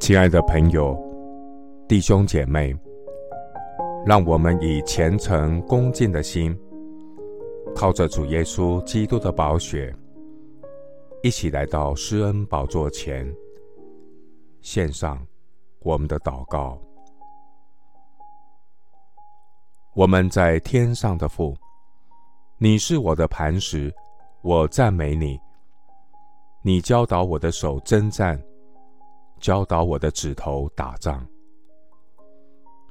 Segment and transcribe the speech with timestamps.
[0.00, 0.98] 亲爱的朋友、
[1.86, 2.74] 弟兄姐妹，
[4.04, 6.58] 让我们以虔诚恭敬的心，
[7.76, 9.94] 靠着主耶稣基督的宝血，
[11.22, 13.32] 一起来到施恩宝座前，
[14.62, 15.24] 献上
[15.80, 16.76] 我们的祷告。
[19.94, 21.54] 我们在天上的父，
[22.58, 23.94] 你是我的磐石，
[24.42, 25.38] 我赞美你。
[26.62, 28.40] 你教导我的手征战。
[29.38, 31.26] 教导我的指头打仗。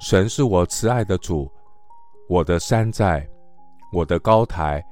[0.00, 1.48] 神是我慈爱的主，
[2.28, 3.24] 我的山寨，
[3.92, 4.84] 我的高台，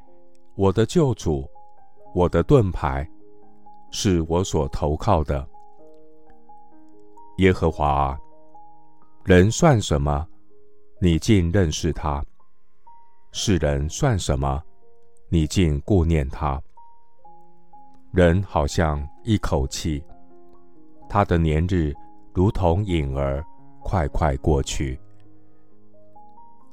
[0.54, 1.48] 我的救主，
[2.14, 3.08] 我的盾牌，
[3.90, 5.44] 是我所投靠的。
[7.38, 8.16] 耶和华，
[9.24, 10.26] 人算什么？
[11.00, 12.22] 你竟认识他；
[13.32, 14.62] 世人算什么？
[15.30, 16.60] 你竟顾念他。
[18.12, 20.02] 人好像一口气。
[21.08, 21.92] 他的年日
[22.34, 23.44] 如同影儿，
[23.82, 24.98] 快快过去。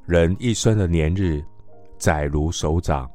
[0.06, 1.44] 人一生的年日，
[1.98, 3.06] 载如手掌；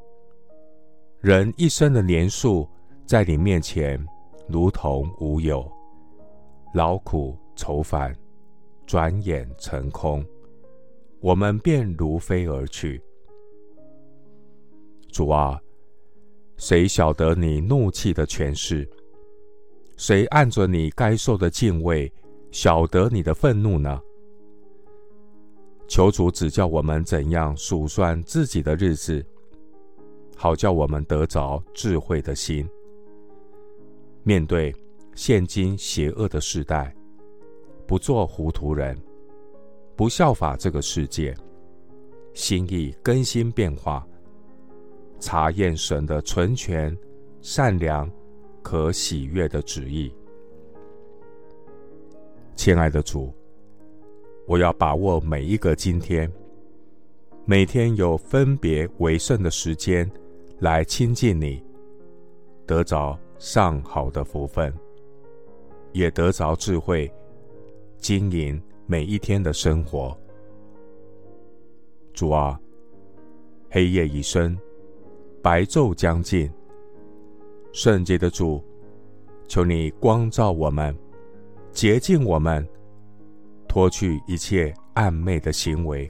[1.20, 2.68] 人一生的年数，
[3.06, 4.04] 在你面前
[4.48, 5.72] 如同无有。
[6.74, 8.16] 劳苦愁烦，
[8.86, 10.26] 转眼成空，
[11.20, 13.02] 我们便如飞而去。
[15.12, 15.60] 主啊，
[16.58, 18.90] 谁晓得你怒气的权势？
[19.98, 22.12] 谁按着你该受的敬畏，
[22.50, 24.02] 晓得你的愤怒呢？
[25.88, 29.24] 求主指教我们怎样数算自己的日子，
[30.38, 32.68] 好叫我们得着智慧的心，
[34.24, 34.74] 面对
[35.14, 36.96] 现今邪恶的世代，
[37.86, 38.98] 不做糊涂人，
[39.98, 41.36] 不效法这个世界，
[42.34, 44.08] 心意更新变化，
[45.22, 46.94] 查验神的纯全、
[47.40, 48.12] 善良。
[48.64, 50.14] 可喜悦的旨意，
[52.56, 53.34] 亲爱的主，
[54.46, 56.32] 我要把握每一个今天，
[57.44, 60.10] 每天有分别为圣的时间
[60.60, 61.60] 来亲近你，
[62.68, 64.72] 得着上好的福分，
[65.92, 67.12] 也得着智慧，
[67.98, 70.16] 经营每一天的生活。
[72.14, 72.62] 主啊，
[73.72, 74.56] 黑夜已深，
[75.42, 76.52] 白昼将近。
[77.74, 78.64] 圣洁的主，
[79.48, 80.96] 求你光照我们，
[81.72, 82.68] 洁净我们，
[83.68, 86.08] 脱去一切暗昧的行为，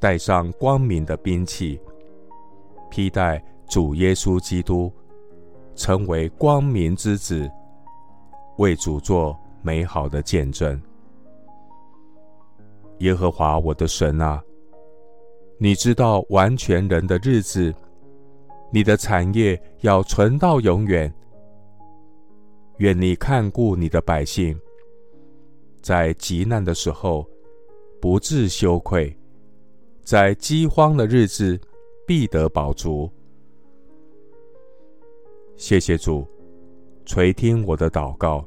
[0.00, 1.78] 带上光明的兵器，
[2.90, 4.90] 披戴主耶稣基督，
[5.74, 7.50] 成为光明之子，
[8.56, 10.80] 为主做美好的见证。
[13.00, 14.40] 耶和华我的神啊，
[15.58, 17.74] 你知道完全人的日子。
[18.74, 21.12] 你的产业要存到永远。
[22.78, 24.58] 愿你看顾你的百姓，
[25.82, 27.28] 在急难的时候
[28.00, 29.14] 不致羞愧，
[30.02, 31.60] 在饥荒的日子
[32.06, 33.08] 必得饱足。
[35.54, 36.26] 谢谢主，
[37.04, 38.42] 垂听我的祷告，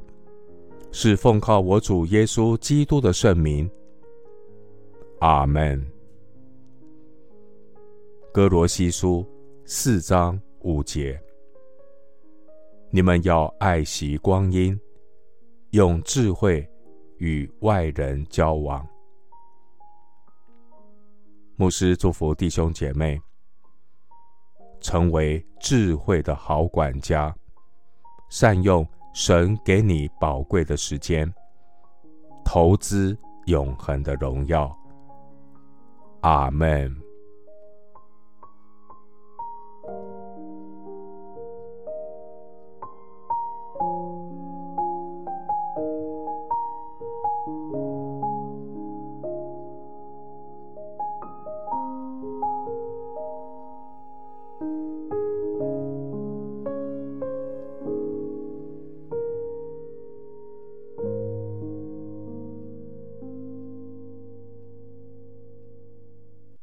[0.90, 3.70] 是奉靠我主耶稣基督的圣名。
[5.20, 5.82] 阿门。
[8.32, 9.24] 哥罗西书。
[9.68, 11.20] 四章五节，
[12.88, 14.78] 你们要爱惜光阴，
[15.70, 16.64] 用智慧
[17.18, 18.86] 与外人交往。
[21.56, 23.20] 牧师祝福弟兄姐妹，
[24.80, 27.34] 成为智慧的好管家，
[28.30, 31.28] 善用神给你宝贵的时间，
[32.44, 34.72] 投资永恒的荣耀。
[36.20, 37.05] 阿门。